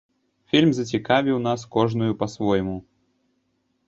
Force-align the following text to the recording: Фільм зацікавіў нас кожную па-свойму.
Фільм 0.51 0.69
зацікавіў 0.77 1.37
нас 1.47 1.65
кожную 1.75 2.09
па-свойму. 2.21 2.73